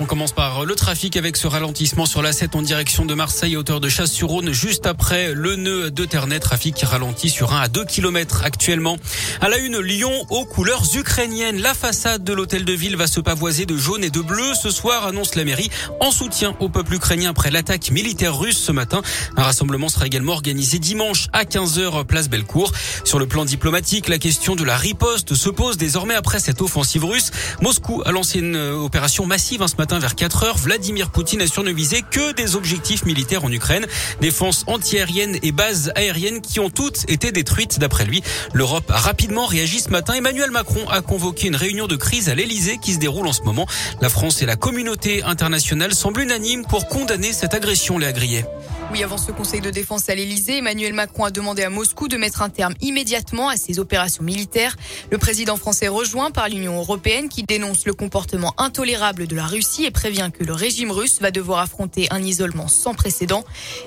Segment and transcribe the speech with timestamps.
[0.00, 3.56] On commence par le trafic avec ce ralentissement sur la 7 en direction de Marseille
[3.56, 6.40] hauteur de Chasse-sur-Rhône juste après le nœud de Ternay.
[6.40, 8.96] Trafic qui ralentit sur 1 à 2 km actuellement.
[9.40, 11.60] À la une, Lyon aux couleurs ukrainiennes.
[11.60, 14.70] La façade de l'hôtel de ville va se pavoiser de jaune et de bleu ce
[14.70, 15.70] soir, annonce la mairie,
[16.00, 19.00] en soutien au peuple ukrainien après l'attaque militaire russe ce matin.
[19.36, 22.72] Un rassemblement sera également organisé dimanche à 15h place Bellecour.
[23.04, 27.04] Sur le plan diplomatique, la question de la riposte se pose désormais après cette offensive
[27.04, 27.30] russe.
[27.62, 32.32] Moscou a lancé une opération massive matin vers 4 heures, Vladimir Poutine a surnovisé que
[32.32, 33.84] des objectifs militaires en Ukraine,
[34.22, 38.22] défense antiaérienne et bases aériennes qui ont toutes été détruites d'après lui.
[38.54, 40.14] L'Europe a rapidement réagi ce matin.
[40.14, 43.42] Emmanuel Macron a convoqué une réunion de crise à l'Elysée qui se déroule en ce
[43.42, 43.66] moment.
[44.00, 48.46] La France et la communauté internationale semblent unanimes pour condamner cette agression, les agriers.
[48.92, 52.16] Oui, avant ce conseil de défense à l'Elysée, Emmanuel Macron a demandé à Moscou de
[52.16, 54.76] mettre un terme immédiatement à ses opérations militaires.
[55.10, 59.84] Le président français rejoint par l'Union européenne qui dénonce le comportement intolérable de la Russie
[59.84, 63.44] et prévient que le régime russe va devoir affronter un isolement sans précédent.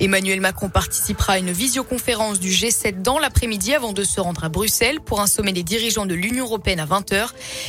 [0.00, 4.48] Emmanuel Macron participera à une visioconférence du G7 dans l'après-midi avant de se rendre à
[4.48, 7.28] Bruxelles pour un sommet des dirigeants de l'Union européenne à 20h.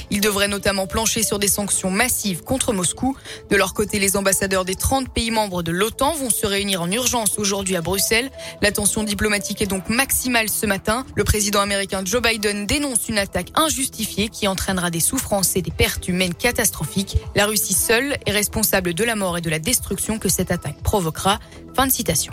[0.09, 3.15] Il devrait notamment plancher sur des sanctions massives contre Moscou.
[3.51, 6.89] De leur côté, les ambassadeurs des 30 pays membres de l'OTAN vont se réunir en
[6.89, 8.29] urgence aujourd'hui à Bruxelles.
[8.61, 11.05] La tension diplomatique est donc maximale ce matin.
[11.15, 15.71] Le président américain Joe Biden dénonce une attaque injustifiée qui entraînera des souffrances et des
[15.71, 17.17] pertes humaines catastrophiques.
[17.35, 20.81] La Russie seule est responsable de la mort et de la destruction que cette attaque
[20.83, 21.39] provoquera.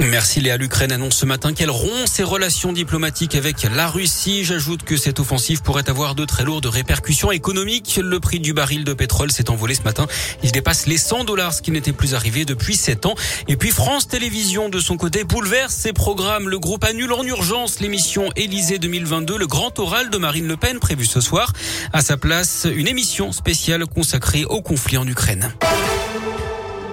[0.00, 0.56] Merci Léa.
[0.56, 4.44] L'Ukraine annonce ce matin qu'elle rompt ses relations diplomatiques avec la Russie.
[4.44, 8.00] J'ajoute que cette offensive pourrait avoir de très lourdes répercussions économiques.
[8.02, 10.08] Le prix du baril de pétrole s'est envolé ce matin.
[10.42, 13.14] Il dépasse les 100 dollars, ce qui n'était plus arrivé depuis 7 ans.
[13.46, 16.48] Et puis France Télévisions de son côté, bouleverse ses programmes.
[16.48, 20.80] Le groupe annule en urgence l'émission Élysée 2022, le grand oral de Marine Le Pen
[20.80, 21.52] prévu ce soir.
[21.92, 25.52] À sa place, une émission spéciale consacrée au conflit en Ukraine.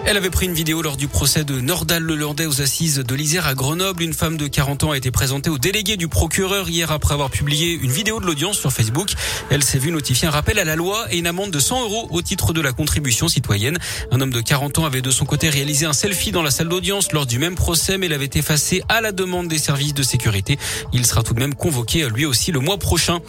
[0.06, 3.48] Elle avait pris une vidéo lors du procès de Nordal Lelandais aux assises de l'Isère
[3.48, 4.04] à Grenoble.
[4.04, 7.30] Une femme de 40 ans a été présentée au délégué du procureur hier après avoir
[7.30, 9.14] publié une vidéo de l'audience sur Facebook.
[9.50, 12.08] Elle s'est vue notifier un rappel à la loi et une amende de 100 euros
[12.12, 13.80] au titre de la contribution citoyenne.
[14.12, 16.68] Un homme de 40 ans avait de son côté réalisé un selfie dans la salle
[16.68, 20.60] d'audience lors du même procès, mais l'avait effacé à la demande des services de sécurité.
[20.92, 23.20] Il sera tout de même convoqué lui aussi le mois prochain.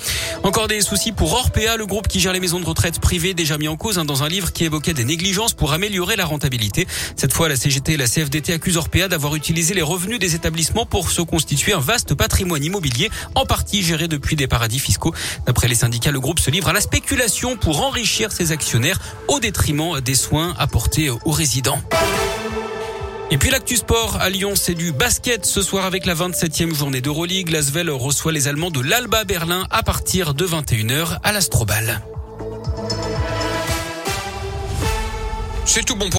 [0.42, 3.58] Encore des soucis pour Orpea, le groupe qui gère les maisons de retraite privées déjà
[3.58, 6.63] mis en cause hein, dans un livre qui évoquait des négligences pour améliorer la rentabilité.
[7.16, 10.86] Cette fois, la CGT et la CFDT accusent Orpea d'avoir utilisé les revenus des établissements
[10.86, 15.14] pour se constituer un vaste patrimoine immobilier, en partie géré depuis des paradis fiscaux.
[15.46, 19.40] D'après les syndicats, le groupe se livre à la spéculation pour enrichir ses actionnaires au
[19.40, 21.80] détriment des soins apportés aux résidents.
[23.30, 27.00] Et puis l'actu sport à Lyon, c'est du basket ce soir avec la 27e journée
[27.00, 27.50] d'Euroleague.
[27.50, 32.02] L'Asvel reçoit les Allemands de l'Alba Berlin à partir de 21h à l'Astrobal.
[35.66, 36.12] C'est tout bon pour